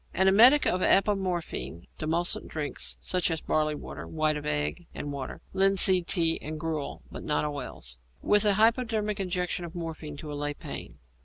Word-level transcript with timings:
_An 0.15 0.27
emetic 0.27 0.65
of 0.65 0.81
apomorphine; 0.81 1.85
demulcent 1.99 2.47
drinks, 2.47 2.97
such 2.99 3.29
as 3.29 3.39
barley 3.39 3.75
water, 3.75 4.07
white 4.07 4.35
of 4.35 4.47
egg 4.47 4.87
and 4.95 5.11
water, 5.11 5.41
linseed 5.53 6.07
tea 6.07 6.41
and 6.41 6.59
gruel 6.59 7.03
(but 7.11 7.21
not 7.23 7.45
oils), 7.45 7.99
with 8.19 8.43
a 8.43 8.55
hypodermic 8.55 9.19
injection 9.19 9.63
of 9.63 9.75
morphine 9.75 10.17
to 10.17 10.33
allay 10.33 10.55
pain. 10.55 10.97